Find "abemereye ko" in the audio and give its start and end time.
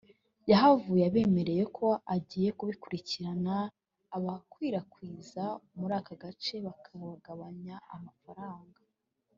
1.09-1.87